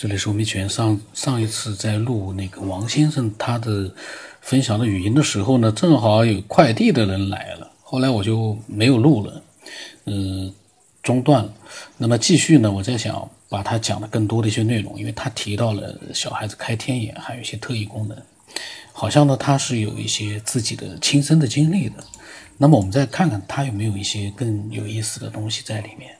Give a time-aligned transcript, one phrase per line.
[0.00, 0.66] 这里是吴明全。
[0.66, 3.92] 上上一次在录那个王先生他的
[4.40, 9.42] 分享的语音的时候呢，正好有快递的人来了，后来我就没有录了，
[10.06, 10.50] 嗯，
[11.02, 11.52] 中断了。
[11.98, 18.16] 那么继续呢，我在想把他讲的更多的一些内容，因为他提到了小孩子开天眼，还有一些特异功能，
[18.94, 22.02] 好像呢他是有一些自己的亲身的经历的。
[22.56, 26.16] 那么我们再看看他有没有一些更有意思的东西在里面。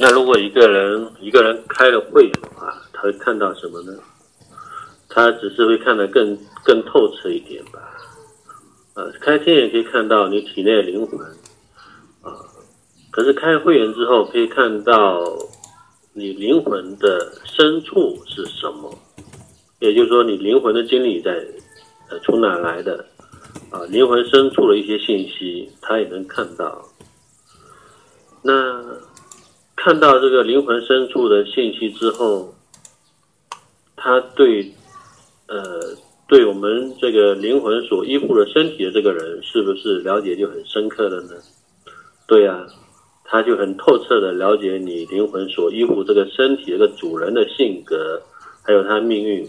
[0.00, 3.92] 那如果一个人一个人开了会员的话，他会看到什么呢？
[5.08, 7.80] 他只是会看得更更透彻一点吧。
[8.94, 11.20] 呃，开天眼可以看到你体内的灵魂，
[12.22, 12.34] 啊，
[13.12, 15.22] 可是开会员之后可以看到
[16.12, 18.92] 你灵魂的深处是什么，
[19.78, 21.30] 也就是说你灵魂的经历在
[22.10, 23.04] 呃从哪来的
[23.70, 23.84] 啊？
[23.88, 26.84] 灵魂深处的一些信息，他也能看到。
[28.42, 28.82] 那。
[29.76, 32.54] 看到这个灵魂深处的信息之后，
[33.96, 34.72] 他对，
[35.48, 35.62] 呃，
[36.26, 41.34] 对我们这个灵魂所依附的身体的这个人，是不是了解就很深刻了呢？
[42.26, 42.66] 对呀，
[43.24, 48.22] 他就很透彻的了解你灵魂所依附这个身体这个主人的性格，
[48.62, 49.46] 还有他命运，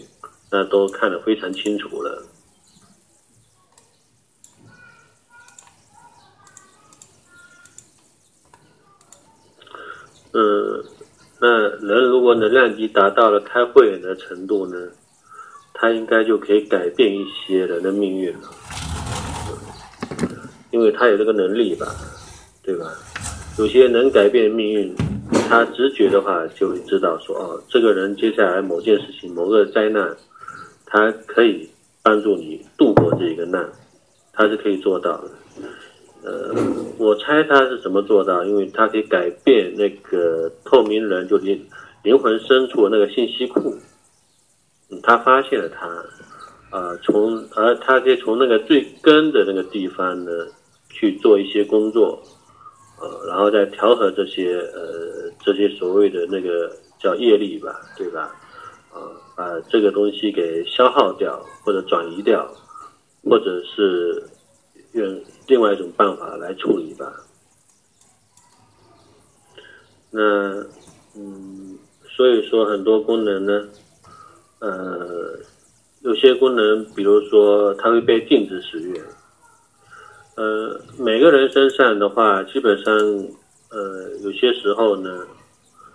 [0.50, 2.22] 那都看得非常清楚了。
[10.38, 10.84] 嗯，
[11.40, 11.48] 那
[11.86, 14.76] 人如果能量级达到了开慧眼的程度呢，
[15.72, 18.50] 他应该就可以改变一些人的命运了，
[20.72, 21.86] 因为他有这个能力吧，
[22.62, 22.92] 对吧？
[23.58, 24.94] 有些能改变命运，
[25.48, 30.14] 他直觉的话就会知道说，哦，这个人接下来某件事情、某个灾难，
[30.84, 31.66] 他可以
[32.02, 33.66] 帮助你度过这个难，
[34.34, 35.30] 他是可以做到的。
[36.26, 36.52] 呃，
[36.98, 38.42] 我猜他是怎么做到？
[38.44, 41.64] 因为他可以改变那个透明人，就灵
[42.02, 43.72] 灵魂深处那个信息库。
[44.90, 45.86] 嗯，他发现了他，
[46.76, 50.32] 啊，从而他可以从那个最根的那个地方呢
[50.88, 52.20] 去做一些工作，
[53.00, 58.34] 呃，然后再调和这些呃这些所谓的那个叫业力吧，对吧？
[58.92, 58.98] 啊，
[59.36, 62.50] 把这个东西给消耗掉，或者转移掉，
[63.22, 64.24] 或者是
[64.96, 65.22] 用。
[65.48, 67.12] 另外一种办法来处理吧。
[70.10, 70.20] 那，
[71.14, 71.78] 嗯，
[72.16, 73.68] 所以说很多功能呢，
[74.58, 75.38] 呃，
[76.00, 78.98] 有些功能，比如说它会被禁止使用。
[80.36, 82.94] 呃，每个人身上的话，基本上，
[83.70, 85.26] 呃，有些时候呢，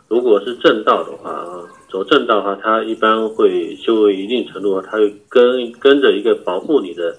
[0.08, 7.16] 如果是正道的话啊，走正道的话，它一般会修一定程度，它会跟跟着一个保护你的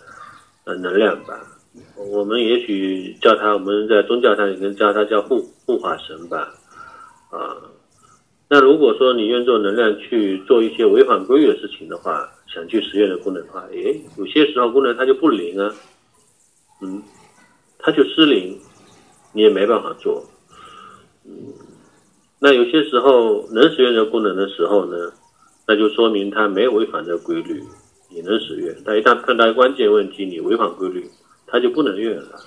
[0.64, 1.51] 呃能量吧。
[1.96, 6.52] 我们也许叫他，我们在宗教上也能叫他叫护护法神吧，
[7.30, 7.56] 啊，
[8.48, 15.74] 那如果说你用这种能量去做一些违反规律的事情的话，想去实验的功能的话，诶，有些时候功能它就不灵啊，
[16.82, 17.02] 嗯，
[17.78, 18.58] 它就失灵，
[19.32, 20.22] 你也没办法做，
[21.24, 21.32] 嗯，
[22.38, 25.10] 那有些时候能实验这个功能的时候呢，
[25.66, 27.62] 那就说明它没有违反这个规律，
[28.10, 31.08] 你能实验，但一旦碰到关键问题，你违反规律。
[31.52, 32.40] 他就不能用了。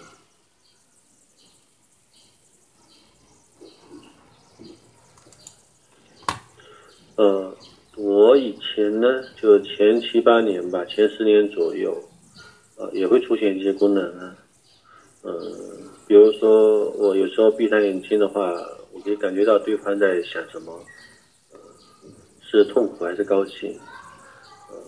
[7.17, 7.55] 呃，
[7.97, 9.07] 我以前呢，
[9.39, 11.95] 就前七八年吧，前十年左右，
[12.77, 14.35] 呃，也会出现一些功能啊。
[15.21, 15.31] 嗯，
[16.07, 18.51] 比如说我有时候闭上眼睛的话，
[18.91, 20.83] 我可以感觉到对方在想什么，
[22.41, 23.79] 是痛苦还是高兴。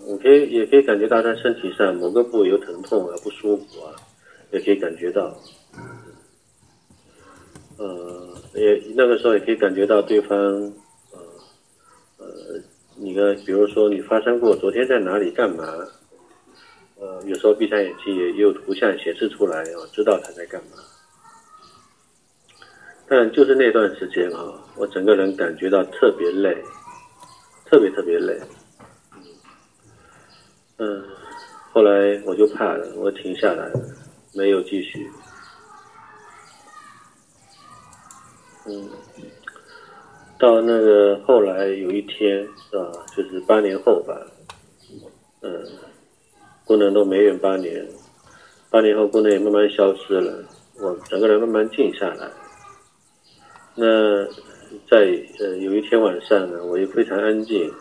[0.08, 3.94] 我可以也可以感觉到他身体上某个部位有疼痛啊，不舒服啊。
[4.52, 5.36] 也可以感觉到，
[7.78, 10.38] 呃，也那个时候也可以感觉到对方，
[11.12, 11.20] 呃，
[12.18, 12.26] 呃，
[12.96, 15.64] 你看，比如说你发生过昨天在哪里干嘛，
[16.96, 20.78] 呃，有时候闭上眼睛也有图像显示出来，我知道他在干嘛。
[23.10, 26.58] 但就是那段时间啊，我整个人感觉到特别累，
[27.66, 28.38] 特别特别累，
[30.78, 31.04] 嗯，
[31.72, 33.97] 后来我就怕了，我停下来了。
[34.34, 35.10] 没有继续，
[38.66, 38.90] 嗯，
[40.38, 44.16] 到那个后来有一天是吧，就是八年后吧，
[45.42, 45.66] 嗯，
[46.66, 47.88] 功能都没用八年，
[48.70, 50.46] 八年后功能也慢慢消失了，
[50.80, 52.30] 我整个人慢慢静下来。
[53.74, 54.26] 那
[54.88, 54.98] 在
[55.40, 57.72] 呃有一天晚上呢，我也非常安静，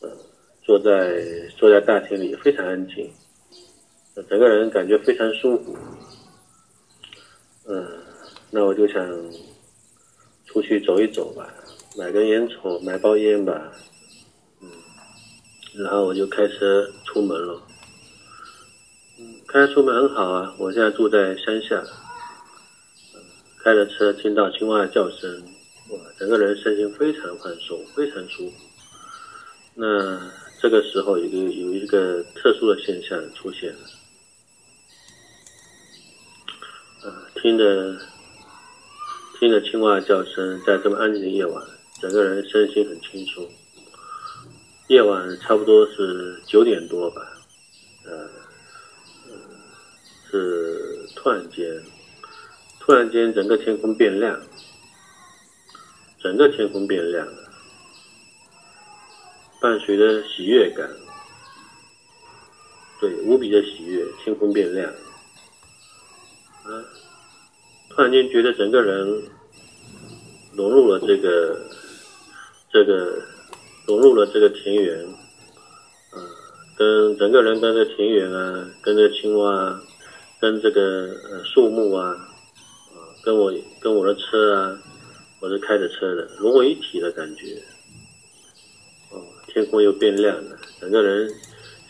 [0.00, 0.10] 呃，
[0.62, 1.22] 坐在
[1.56, 3.10] 坐在大厅里非常安静。
[4.22, 5.76] 整个人感觉非常舒服，
[7.66, 7.84] 嗯，
[8.50, 9.04] 那我就想
[10.46, 11.52] 出去走一走吧，
[11.98, 13.72] 买根烟抽，买包烟吧，
[14.60, 14.68] 嗯，
[15.74, 17.60] 然后我就开车出门了。
[19.18, 21.82] 嗯，开车出门很好啊，我现在住在乡下，
[23.64, 25.42] 开着车听到青蛙的叫声，
[25.90, 28.56] 哇，整个人身心非常放松，非常舒服。
[29.74, 33.80] 那这个时候有个有一个特殊的现象出现了，
[37.02, 37.94] 啊，听着
[39.38, 41.62] 听着青蛙叫声，在这么安静的夜晚，
[42.00, 43.46] 整个人身心很轻松。
[44.88, 47.20] 夜晚差不多是九点多吧，
[48.06, 48.30] 呃，
[50.30, 51.66] 是突然间，
[52.80, 54.40] 突然间整个天空变亮，
[56.22, 57.52] 整个天空变亮了。
[59.60, 60.88] 伴随着喜悦感，
[62.98, 64.90] 对，无比的喜悦，天空变亮，
[67.94, 69.22] 突然间觉得整个人
[70.56, 71.56] 融入了这个，
[72.72, 73.22] 这个
[73.86, 74.98] 融入了这个田园，
[76.10, 76.18] 啊，
[76.76, 79.80] 跟整个人跟这田园啊，跟这青蛙，啊
[80.40, 84.76] 跟这个呃树木啊，啊，跟我跟我的车啊，
[85.40, 87.62] 我是开着车的，融为一体的感觉。
[89.46, 91.32] 天空又变亮了，整个人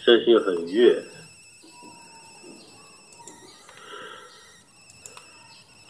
[0.05, 1.03] 身心又很愉悦。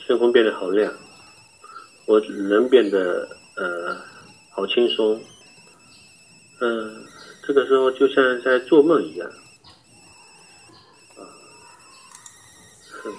[0.06, 0.92] 天空变得好亮，
[2.06, 3.96] 我人变得呃
[4.50, 5.20] 好轻松。
[6.60, 7.04] 嗯，
[7.46, 9.28] 这个时候就像在做梦一样。
[11.16, 11.20] 啊，
[13.02, 13.12] 哼，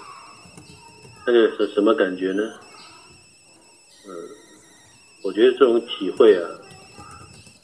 [1.27, 2.43] 那个是什么感觉呢？
[4.07, 4.13] 嗯，
[5.23, 6.49] 我觉得这种体会啊，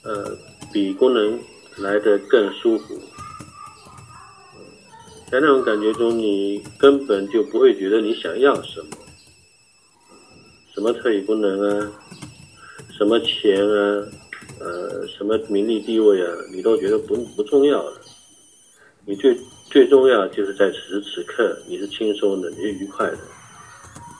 [0.03, 0.37] 呃。
[0.73, 1.37] 比功能
[1.79, 2.97] 来的更舒服，
[5.29, 8.87] 在那种感觉中，你根本就不会觉得你想要什么，
[10.73, 11.91] 什么特异功能啊，
[12.97, 14.07] 什么钱啊，
[14.59, 18.01] 呃，什么名利地位啊，你都觉得不不重要了。
[19.05, 19.37] 你最
[19.69, 23.17] 最重要就是在此时此刻，你是轻松的，你是愉快的，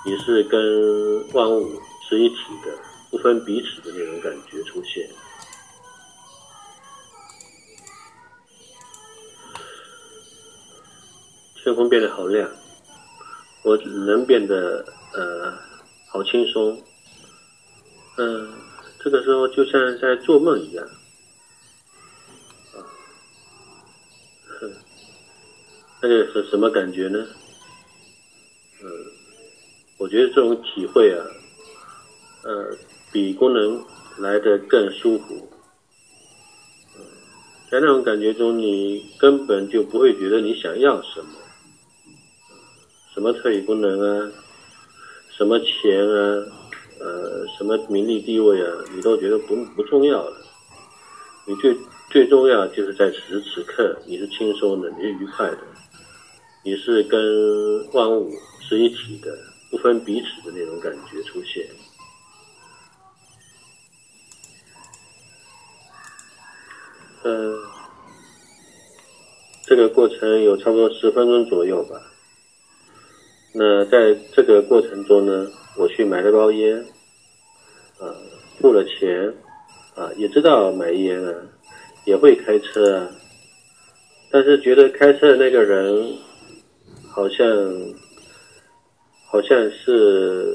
[0.05, 2.77] 你是跟万物是一体的，
[3.09, 5.07] 不分彼此的那种感觉出现。
[11.63, 12.49] 天空变得好亮，
[13.63, 14.83] 我人变得
[15.13, 15.53] 呃
[16.11, 16.77] 好轻松，
[18.17, 18.51] 嗯，
[18.99, 20.85] 这个时候就像在做梦一样，
[22.75, 22.83] 啊，
[24.59, 24.73] 哼，
[26.01, 27.25] 那个是什么感觉呢？
[28.83, 28.89] 嗯，
[29.99, 31.25] 我觉得这种体会啊，
[32.43, 32.75] 呃，
[33.13, 33.81] 比功能
[34.17, 35.49] 来的更舒服，
[37.71, 41.37] 在那种感觉中，你根本就不会觉得你想要什么。
[43.13, 44.31] 什么特异功能啊，
[45.41, 46.45] 什么钱啊，
[46.99, 50.37] 呃，什么名利地位啊，你都觉得不不重要了。
[51.47, 51.75] 你最
[52.11, 55.57] 最重要就是在此时此刻，你是轻松的，你是愉快的，
[56.63, 59.35] 你是跟万物是一体的，
[59.71, 61.65] 不分彼此的那种感觉出现。
[67.23, 67.57] 嗯，
[69.65, 71.99] 这个过程有差不多十分钟左右吧。
[73.53, 75.45] 那在这个过程中呢，
[75.77, 76.79] 我去买了包烟，
[77.99, 78.07] 啊，
[78.57, 79.27] 付了钱，
[79.93, 81.33] 啊，也知道买烟啊，
[82.05, 83.09] 也会开车啊，
[84.31, 86.13] 但是觉得开车的那个人，
[87.09, 87.45] 好像，
[89.27, 90.47] 好像是，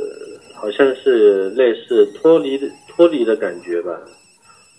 [0.54, 4.00] 好像是类似脱离的脱离的感觉吧，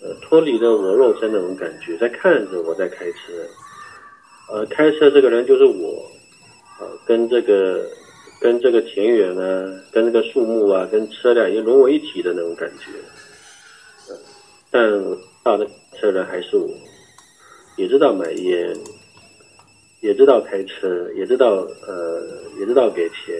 [0.02, 3.18] 呃，脱离了我肉身那种感觉，在看着我在开车，
[4.50, 6.04] 呃，开车这个人就是我，
[6.80, 7.88] 啊，跟这个。
[8.40, 12.92] 跟这个田园啊，跟这个树木啊，跟车辆已经融为一体的那种感觉，
[14.70, 14.80] 但
[15.42, 16.68] 到的车人还是我，
[17.76, 18.76] 也知道买烟，
[20.00, 22.22] 也知道开车，也知道呃，
[22.60, 23.34] 也知道给钱，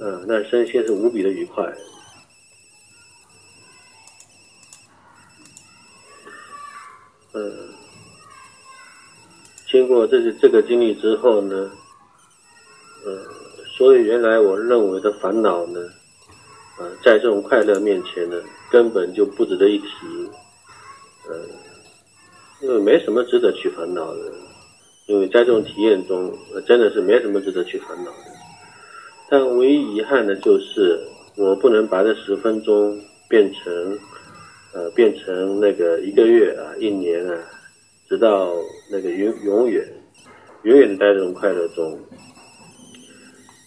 [0.00, 1.64] 嗯，那身心是无比的愉快，
[7.32, 7.68] 嗯，
[9.68, 11.70] 经过这些这个经历之后呢，
[13.78, 15.78] 所以，原来我认为的烦恼呢，
[16.80, 18.36] 呃，在这种快乐面前呢，
[18.72, 19.86] 根本就不值得一提，
[21.28, 21.36] 呃，
[22.60, 24.32] 因为没什么值得去烦恼的，
[25.06, 28.32] 因为在这种体验中，真的是没什么值得去烦恼的。
[29.30, 30.98] 但唯一遗憾的就是，
[31.36, 33.98] 我不能把这十分钟变成，
[34.74, 37.38] 呃，变成那个一个月啊，一年啊，
[38.08, 38.52] 直到
[38.90, 39.86] 那个永永远，
[40.64, 41.96] 永远在这种快乐中。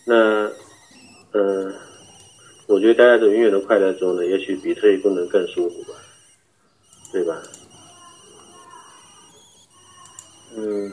[0.05, 0.15] 那，
[1.31, 1.71] 呃，
[2.67, 5.93] 我觉得待在这永远的快乐中呢，也许比特异功能更舒服吧，
[7.11, 7.41] 对吧？
[10.55, 10.91] 嗯，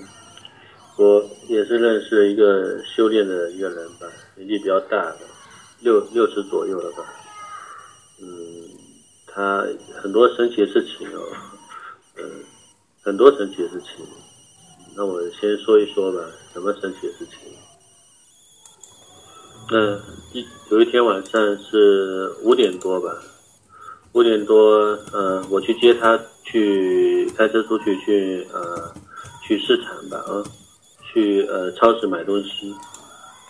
[0.97, 5.21] 我也是认识一个修炼的一个人吧，年纪比较大的，
[5.81, 7.05] 六六十左右了吧。
[8.21, 8.29] 嗯，
[9.27, 9.67] 他
[10.01, 11.23] 很多神奇的事情哦，
[12.19, 12.25] 嗯，
[13.03, 14.07] 很多神奇的事情。
[14.95, 16.21] 那我先说一说吧，
[16.53, 17.58] 什么神奇的事情？
[19.71, 20.01] 嗯
[20.33, 23.15] 一有一天晚上是五点多吧，
[24.13, 28.91] 五点多，呃，我去接他，去开车出去去，呃，
[29.47, 30.43] 去市场吧，啊，
[31.13, 32.75] 去呃超市买东西，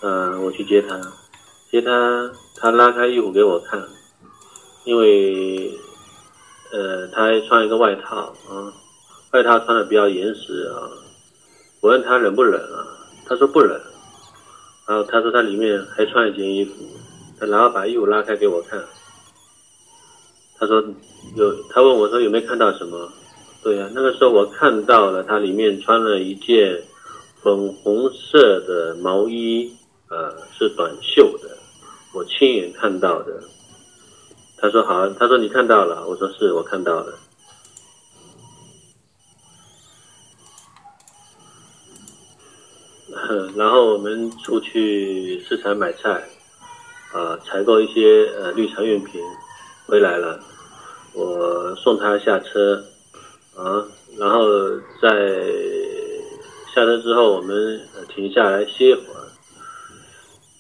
[0.02, 1.00] 呃，我去接他，
[1.70, 3.80] 接他，他拉开衣服给我看，
[4.84, 5.72] 因为，
[6.72, 8.72] 呃，他还穿一个外套啊，
[9.32, 10.90] 外套穿的比较严实啊。
[11.80, 12.82] 我问他冷不冷啊？
[13.25, 13.80] 他说不冷。
[14.88, 16.73] 然后他说他里面还穿一件衣服，
[17.38, 18.83] 他然后把衣服拉开给我看。
[20.59, 20.83] 他说
[21.37, 23.12] 有，他问我说有没有看到什么？
[23.62, 26.83] 对呀，那个时候我看到了他里面穿了一件
[27.42, 29.71] 粉红色的毛衣，
[30.09, 31.50] 呃，是短袖的，
[32.14, 33.42] 我亲眼看到的。
[34.57, 37.12] 他说好，他说你看到了，我说是我看到了。
[43.56, 46.23] 然后我们出去市场买菜，
[47.12, 49.20] 啊，采购一些呃绿茶用品，
[49.87, 50.38] 回来了，
[51.14, 52.85] 我送他下车，
[53.56, 53.85] 啊，
[54.18, 54.47] 然后
[55.02, 55.11] 在
[56.75, 57.80] 下车之后，我们
[58.14, 59.26] 停下来歇会儿，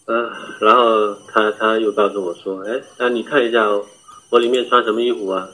[0.06, 3.68] 嗯，然后他他又告诉我说，哎，那你看一下
[4.30, 5.48] 我里面穿什么衣服啊？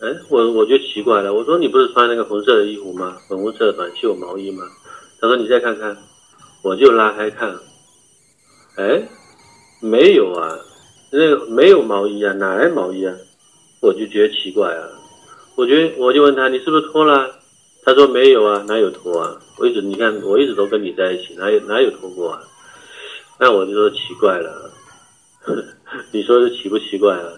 [0.00, 3.16] 哎，我我就奇怪了，我说你不是穿那个红色的衣服吗？
[3.28, 4.64] 粉红色短袖毛衣吗？
[5.20, 5.96] 他说你再看看。
[6.62, 7.52] 我就拉开看，
[8.76, 9.02] 哎，
[9.80, 10.56] 没有啊，
[11.10, 13.12] 那个没有毛衣啊，哪来毛衣啊？
[13.80, 14.88] 我就觉得奇怪啊，
[15.56, 17.40] 我觉得我就问他，你是不是脱了？
[17.84, 19.36] 他说没有啊，哪有脱啊？
[19.58, 22.40] 我一直你看，我一直都跟你在一起，哪有哪有脱过啊？
[23.40, 24.70] 那我就说奇怪了，
[26.12, 27.32] 你说是奇不奇怪啊？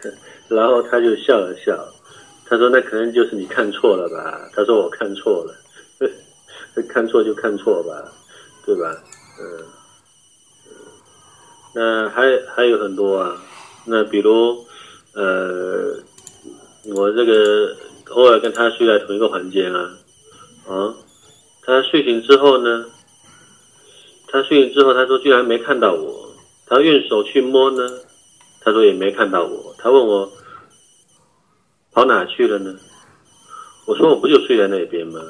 [0.48, 1.86] 然后他就笑了笑，
[2.46, 4.48] 他说那可能就是你看错了吧？
[4.54, 5.54] 他说我看错了。
[6.82, 8.12] 看错就看错吧，
[8.66, 8.94] 对吧？
[9.40, 9.64] 嗯，
[11.74, 12.22] 那还
[12.54, 13.40] 还有很多啊。
[13.86, 14.64] 那比如，
[15.14, 15.96] 呃，
[16.94, 17.76] 我这个
[18.10, 19.90] 偶尔跟他睡在同一个房间啊，
[20.66, 20.94] 啊，
[21.62, 22.86] 他睡醒之后呢，
[24.28, 26.22] 他睡醒之后，他说居然没看到我。
[26.66, 27.82] 他用手去摸呢，
[28.60, 29.74] 他说也没看到我。
[29.78, 30.32] 他问我
[31.92, 32.74] 跑哪去了呢？
[33.86, 35.20] 我说我不就睡在那边吗？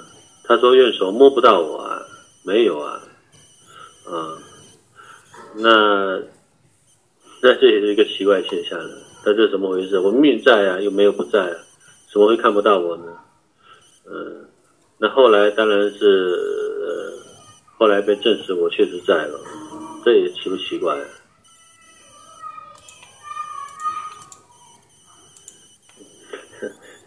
[0.47, 1.99] 他说用手摸不到我啊，
[2.45, 3.01] 没有啊，
[4.05, 4.37] 啊，
[5.57, 6.19] 那
[7.41, 9.03] 那这也是一个奇怪现象了。
[9.25, 9.99] 那这怎么回事？
[9.99, 11.57] 我命在啊，又没有不在啊，
[12.13, 13.05] 怎么会看不到我呢？
[14.07, 14.47] 嗯，
[14.99, 17.19] 那后来当然是
[17.79, 19.41] 后来被证实我确实在了，
[20.05, 20.95] 这也奇不奇怪？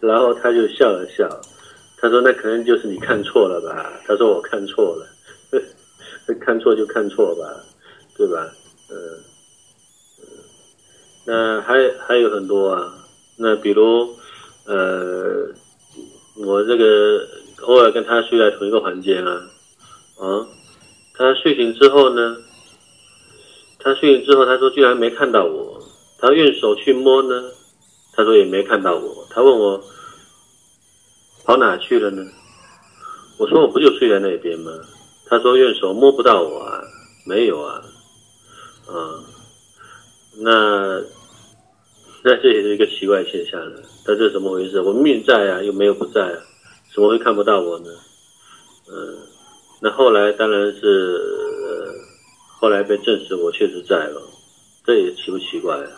[0.00, 1.40] 然后他就笑了笑。
[2.00, 5.06] 他说：“那可能就是你看错了吧？”他说：“我看错了，
[6.40, 7.44] 看错就看错吧，
[8.16, 8.46] 对吧？”
[8.88, 8.96] 嗯
[10.20, 10.24] 嗯，
[11.26, 11.74] 那还
[12.06, 12.94] 还有很多啊。
[13.36, 14.14] 那比如，
[14.64, 15.48] 呃，
[16.46, 17.26] 我这个
[17.62, 19.42] 偶尔跟他睡在同一个房间啊，
[20.18, 20.46] 啊，
[21.14, 22.36] 他睡醒之后呢，
[23.80, 25.82] 他睡醒之后，他说居然没看到我。
[26.20, 27.50] 他用手去摸呢，
[28.12, 29.26] 他说也没看到我。
[29.30, 29.82] 他问我。
[31.48, 32.22] 跑哪去了呢？
[33.38, 34.70] 我说我不就睡在那边吗？
[35.24, 36.84] 他说用手摸不到我啊，
[37.24, 37.82] 没有啊，
[38.86, 39.24] 啊，
[40.40, 41.00] 那
[42.22, 43.80] 那这也是一个奇怪现象了。
[44.06, 44.82] 那这怎么回事？
[44.82, 46.36] 我命在啊，又没有不在啊，
[46.94, 47.86] 怎么会看不到我呢？
[48.92, 49.16] 嗯，
[49.80, 51.18] 那后来当然是
[52.60, 54.20] 后来被证实我确实在了，
[54.84, 55.88] 这也奇不奇怪啊？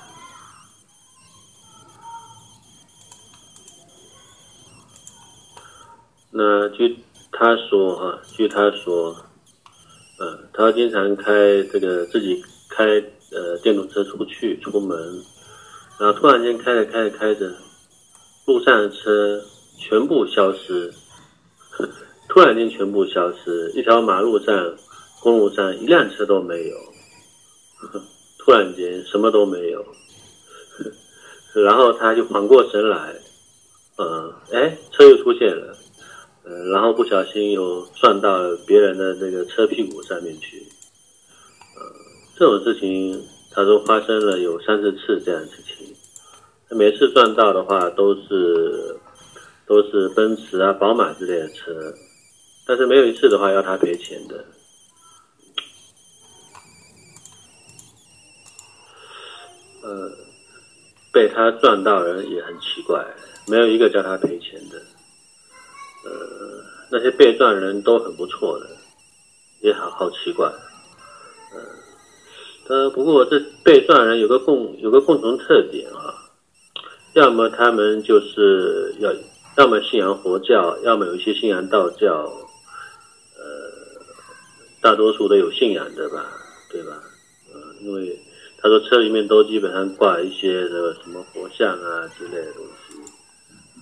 [6.33, 6.97] 那据
[7.33, 9.17] 他说哈，据他说，
[10.21, 12.85] 呃，他经常开这个自己开
[13.33, 14.97] 呃电动车出去出门，
[15.99, 17.53] 然后突然间开着开着开着，
[18.47, 19.43] 路上的车
[19.77, 20.93] 全部消失，
[22.29, 24.77] 突然间全部消失，一条马路上、
[25.21, 26.77] 公路上一辆车都没有，
[28.39, 29.85] 突然间什么都没有，
[31.65, 33.17] 然后他就缓过神来，
[33.97, 35.77] 呃，哎，车又出现了。
[36.45, 40.67] 呃，然后不小心又撞到别人的那个车屁股上面去，
[41.77, 41.83] 呃，
[42.37, 45.95] 这种事情他说发生了有三四次这样的事情，
[46.71, 48.97] 每次撞到的话都是
[49.67, 51.95] 都是奔驰啊、宝马之类的车，
[52.67, 54.45] 但是没有一次的话要他赔钱的。
[59.83, 60.11] 呃，
[61.13, 63.05] 被他撞到人也很奇怪，
[63.47, 64.81] 没有一个叫他赔钱的。
[66.05, 66.11] 呃，
[66.91, 68.67] 那些被撞人都很不错的，
[69.61, 70.47] 也好好奇怪。
[71.53, 76.15] 呃，呃，不过这被撞人有个共有个共同特点啊，
[77.15, 79.13] 要么他们就是要，
[79.57, 82.31] 要么信仰佛教，要么有一些信仰道教。
[83.37, 84.03] 呃，
[84.81, 86.27] 大多数都有信仰的吧，
[86.71, 87.03] 对吧？
[87.53, 88.19] 呃，因为。
[88.63, 92.95] 他说车里面都基本上挂一些这个什么佛像啊之类的东西，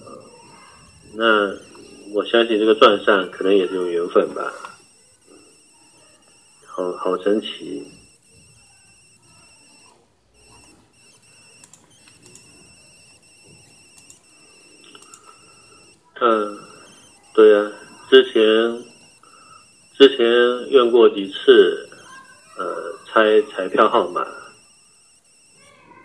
[0.04, 0.06] 呃，
[1.16, 1.52] 那
[2.12, 4.52] 我相信这个撞上可能也是有缘分吧，
[6.66, 7.86] 好好神奇。
[16.20, 16.58] 嗯，
[17.32, 17.70] 对呀，
[18.10, 18.84] 之前
[19.96, 21.88] 之前用过几次，
[22.56, 24.26] 呃，猜彩票号码。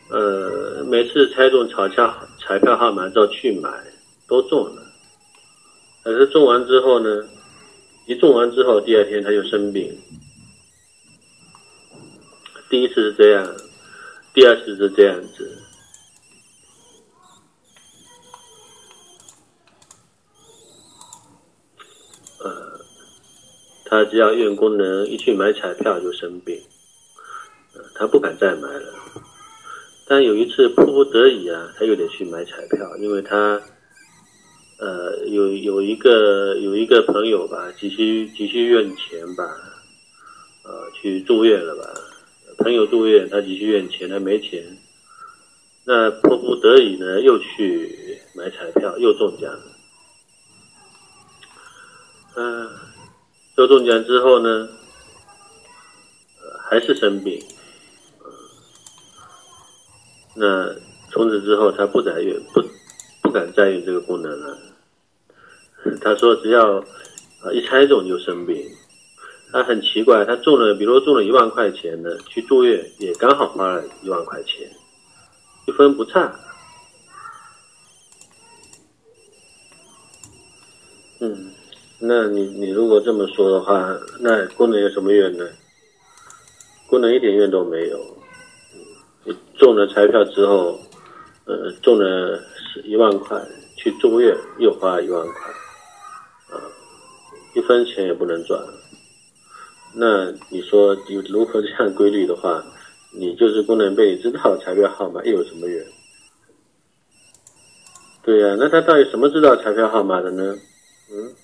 [0.09, 3.69] 呃，每次猜中彩票彩票号码之后去买，
[4.27, 4.92] 都中了。
[6.03, 7.23] 可是中完之后呢，
[8.07, 9.97] 一中完之后，第二天他就生病。
[12.69, 13.55] 第一次是这样，
[14.33, 15.61] 第二次是这样子。
[22.39, 22.79] 呃，
[23.85, 26.61] 他只要用功能一去买彩票就生病，
[27.95, 28.93] 他不敢再买了。
[30.05, 33.61] 但有一次迫不得已啊，他又得去买彩票，因为他，
[34.83, 39.45] 呃，有有一个有一个朋友吧，急需急需用钱吧，
[40.65, 41.83] 呃，去住院了吧，
[42.57, 44.61] 朋友住院，他急需用钱，他没钱，
[45.85, 49.63] 那迫不得已呢，又去买彩票，又中奖了，
[52.35, 52.69] 嗯，
[53.55, 54.67] 又中奖之后呢，
[56.41, 57.41] 呃，还是生病。
[60.35, 60.75] 那
[61.09, 62.61] 从此之后，他不再用不
[63.21, 64.72] 不敢再用这个功能了。
[66.01, 68.57] 他说，只要啊一猜中就生病。
[69.51, 74.67] 他很奇怪，他中了，比如中了一万块钱的，去住院也刚好花了一万块钱，
[75.67, 76.33] 一分不差。
[81.19, 81.51] 嗯，
[81.99, 85.47] 那你你如果这么说的话，那功能有什么用呢？
[86.87, 87.99] 功能一点用都没有。
[89.23, 90.79] 你中了彩票之后，
[91.45, 93.39] 呃，中了十一万块，
[93.77, 95.53] 去住院又花一万块，
[97.55, 98.59] 一分钱也不能赚。
[99.95, 102.63] 那你说有如何这样规律的话，
[103.15, 105.85] 你就是功能被知道彩票号码又有什么用？
[108.23, 110.55] 对呀，那他到底什么知道彩票号码的呢？
[111.11, 111.35] 嗯，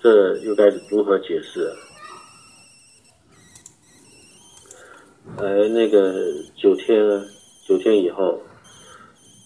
[0.00, 1.70] 这又该如何解释？
[5.36, 6.14] 呃，那个
[6.56, 7.24] 九天，
[7.66, 8.40] 九天以后，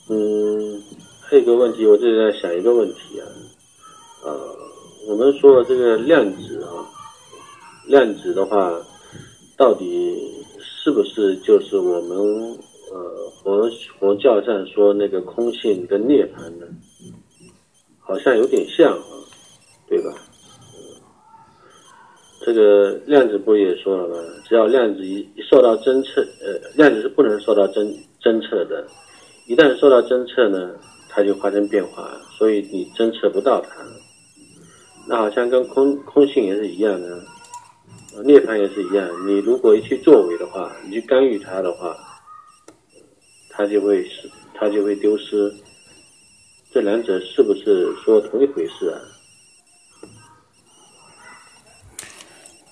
[0.08, 0.82] 嗯，
[1.22, 3.26] 还有个问题，我这里在想一个问题啊，
[4.24, 4.56] 呃，
[5.06, 6.88] 我们说的这个量子啊，
[7.86, 8.72] 量子的话，
[9.56, 12.16] 到底是不是就是我们
[12.90, 16.66] 呃佛佛教上说那个空性跟涅槃呢？
[18.00, 19.04] 好像有点像啊，
[19.88, 20.10] 对吧？
[22.40, 24.14] 这个量子不也说了吗？
[24.48, 28.86] 只要量子一一受到侦测，呃，量子是不能受到侦侦测的，
[29.46, 30.70] 一旦受到侦测呢，
[31.08, 33.84] 它就发生变化，所以你侦测不到它。
[35.06, 37.22] 那好像跟空空性也是一样的，
[38.24, 39.08] 涅槃也是一样。
[39.26, 41.94] 你如果一去作为的话，你去干预它的话，
[43.50, 45.54] 它就会是它就会丢失。
[46.72, 48.98] 这两者是不是说同一回事啊？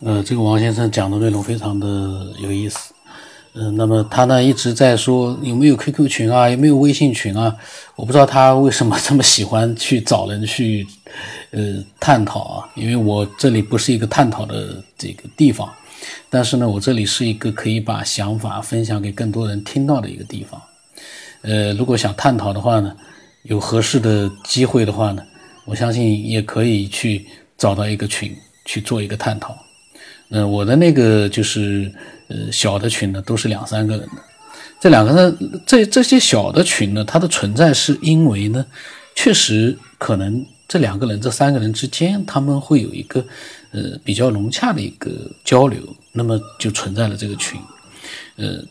[0.05, 1.87] 呃，这个王先生讲的内容非常的
[2.40, 2.92] 有意思。
[3.55, 7.55] 嗯，那么他呢一直在说有没有 QQ 群啊，有没有微信群啊？
[7.95, 10.87] 我不知道他为什么这么喜欢去找人去
[11.53, 15.73] 呃探讨啊，因为我这里不是一个探讨的这个地方，
[16.29, 20.61] 但是呢，我这里是一个可以把想法分享给更多人听到的一个地方。
[21.43, 22.97] 呃，如果想探讨的话呢，
[23.43, 25.23] 有合适的机会的话呢，
[25.65, 27.27] 我相信也可以去
[27.59, 29.57] 找到一个群去做一个探讨。
[30.31, 31.93] 嗯，我的那个就是
[32.29, 34.23] 呃小的群呢，都是两三个人的。
[34.81, 38.65] 这两个人，这这些小的群呢，它的存在是因为呢，
[39.15, 43.22] 确实可能这两个人、这三个人之间，他们会有一个
[43.72, 45.82] 呃比较融洽的一个交流，
[46.12, 47.61] 那么就存在了这个群。
[48.37, 48.64] 呃，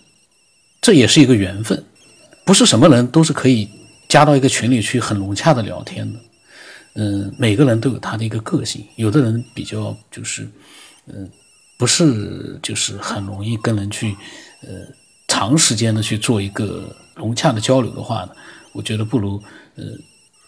[0.81, 1.83] 这也是一个缘分，
[2.43, 3.69] 不是什么人都是可以
[4.09, 6.19] 加到一个群里去很融洽的聊天的。
[6.95, 10.49] 嗯，每个人都有他的一个个性，有的人比较就是，
[11.05, 11.29] 嗯，
[11.77, 14.15] 不是就是很容易跟人去，
[14.63, 14.69] 呃，
[15.27, 16.83] 长时间的去做一个
[17.13, 18.31] 融洽的交流的话呢，
[18.71, 19.39] 我觉得不如
[19.75, 19.83] 呃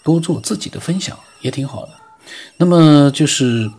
[0.04, 1.92] 多做自己的分享也挺好的。
[2.58, 3.70] 那么就是，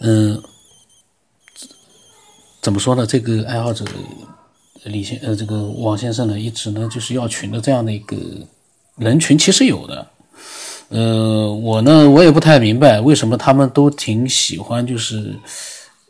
[0.00, 0.42] 嗯，
[2.60, 3.06] 怎么说呢？
[3.06, 3.84] 这个爱好者
[4.84, 8.16] 李先呃这个王先生呢，一直呢就是要群的这样的一个
[8.96, 10.06] 人群，其实有的。
[10.88, 15.34] 呃，我呢，我也不太明白为什么他们都挺喜欢，就是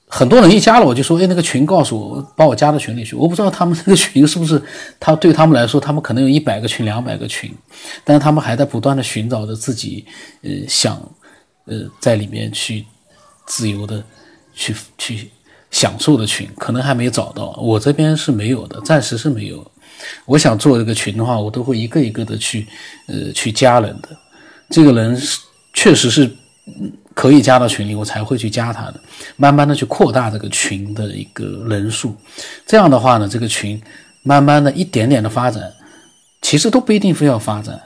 [0.08, 3.16] 很多人一加了我就说，哎，那个群告诉我把我加到群里去。
[3.16, 4.60] 我不知道他们那个群是不是
[5.00, 7.52] 他对他们来说，他们可能有一百个群、两百个群，
[8.04, 10.04] 但是他们还在不断的寻找着自己，
[10.42, 10.96] 呃，想
[11.64, 12.84] 呃在里面去
[13.46, 14.02] 自由的
[14.54, 15.30] 去去
[15.72, 17.58] 享受的群，可能还没找到。
[17.60, 19.68] 我这边是没有的，暂时是没有。
[20.24, 22.66] 我想做这个群的话，我都会一个一个的去
[23.08, 24.10] 呃去加人的。
[24.70, 25.40] 这个人是
[25.74, 26.24] 确实是
[26.66, 29.00] 嗯可以加到群里，我才会去加他的。
[29.36, 32.14] 慢慢的去扩大这个群的一个人数，
[32.66, 33.80] 这样的话呢，这个群
[34.22, 35.72] 慢慢的一点点的发展，
[36.42, 37.80] 其实都不一定非要发展。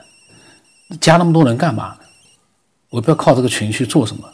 [0.99, 1.95] 加那么多人干嘛？
[2.89, 4.27] 我不要靠这个群去做什么？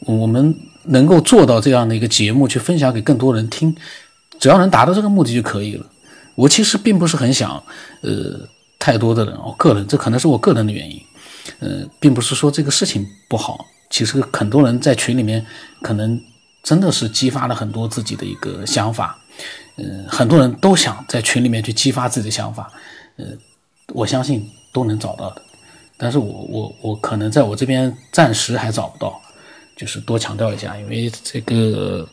[0.00, 0.52] 我们
[0.86, 3.72] 能够做到这样的一个节目，去分享给更多人听，
[4.40, 5.86] 只要能达到这个目的就可以了。
[6.34, 7.62] 我其实并不是很想，
[8.02, 8.40] 呃，
[8.80, 11.00] 太多的人，我个人这可能是我个人的原因。
[11.60, 15.44] 呃，并不是说这个事情不好，其实很多人在群里面，
[15.82, 16.20] 可能
[16.62, 19.18] 真的是激发了很多自己的一个想法。
[19.76, 22.70] 嗯，很多人都想在群里面去激发自己的想法。
[23.16, 23.26] 呃，
[23.94, 25.42] 我相信都能找到的。
[25.96, 29.20] 但是我我我可能在我这边暂时还找不到，
[29.76, 32.08] 就是多强调一下，因为这个，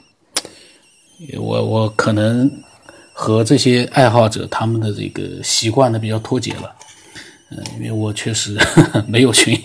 [1.37, 2.49] 我我可能
[3.13, 6.75] 和这些爱好者他们的这个习惯呢比较脱节了。
[7.51, 8.57] 嗯，因为我确实
[9.07, 9.55] 没有群，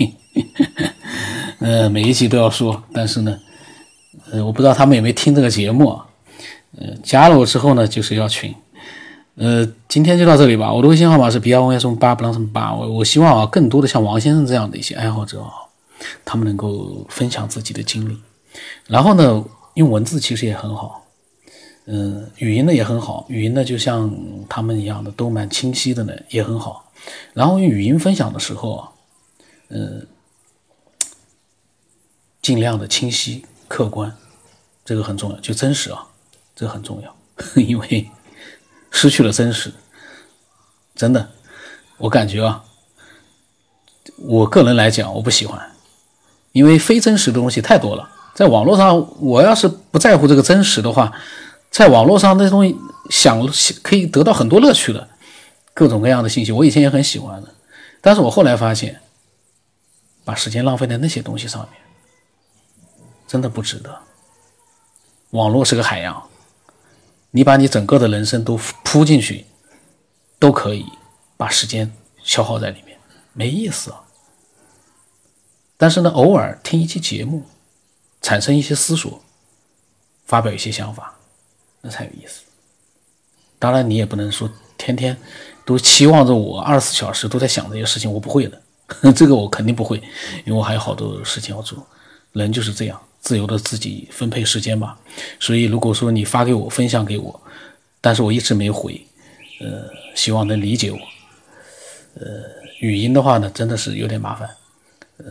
[1.61, 3.39] 呃，每一集都要说，但是呢，
[4.33, 6.01] 呃，我不知道他们有没有听这个节目，
[6.79, 8.55] 呃，加了我之后呢，就是要群，
[9.35, 10.73] 呃，今天就到这里吧。
[10.73, 15.53] 我的微信号码是 B R O S 八不什么八，我我希望啊，更多的像王先生这样的一些爱好者啊，
[16.25, 18.19] 他们能够分享自己的经历，
[18.87, 19.45] 然后呢，
[19.75, 21.05] 用文字其实也很好，
[21.85, 24.11] 嗯，语音呢也很好，语音呢就像
[24.49, 26.91] 他们一样的都蛮清晰的呢，也很好。
[27.35, 28.89] 然后用语音分享的时候啊，
[29.69, 30.07] 嗯，
[32.51, 34.13] 尽量的清晰客观，
[34.85, 36.05] 这个很重要，就真实啊，
[36.57, 37.17] 这个很重要，
[37.55, 38.11] 因为
[38.91, 39.73] 失去了真实，
[40.97, 41.31] 真的，
[41.97, 42.65] 我感觉啊，
[44.17, 45.65] 我个人来讲我不喜欢，
[46.51, 51.13] 因为非真实的东西太多了，在网络上，我要是不在乎这个真实的话，
[51.71, 52.77] 在网络上那东西
[53.11, 53.47] 想
[53.81, 55.09] 可以得到很多乐趣的。
[55.73, 57.55] 各种各样的信息，我以前也很喜欢的，
[58.01, 59.01] 但是我后来发现，
[60.25, 61.81] 把时间浪费在那些东西上面，
[63.31, 63.97] 真的不值得。
[65.31, 66.29] 网络是个海洋，
[67.31, 69.47] 你把你整个的人生都扑进去，
[70.41, 70.85] 都可以
[71.37, 71.93] 把时间
[72.25, 72.99] 消耗在里面，
[73.33, 74.03] 没意思啊。
[75.77, 77.45] 但是呢，偶尔听一期节目，
[78.21, 79.23] 产生一些思索，
[80.27, 81.15] 发表一些想法，
[81.83, 82.43] 那才有意思。
[83.61, 85.17] 当然，你也不能说天天。
[85.65, 88.61] 都期望着我二十四小时都在想这些事情，我不会的，
[89.15, 89.99] 这个我肯定不会，
[90.45, 91.87] 因为我还有好多事情要做。
[92.33, 94.99] 人就是这样，自由的自己分配时间吧。
[95.39, 97.41] 所以如果说你发给我，分享给我，
[98.01, 99.01] 但是我一直没回，
[99.61, 100.99] 呃，希望能理解我。
[102.15, 102.43] 呃，
[102.81, 104.49] 语音的话呢，真的是有点麻烦，
[105.19, 105.27] 呃，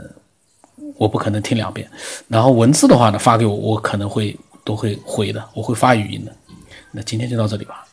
[0.95, 1.89] 我不可能听两遍。
[2.27, 6.33] 然后文字的话呢，发给我，我可能会都会回的，我会发语音的。
[6.91, 7.85] 那今天就到这里吧。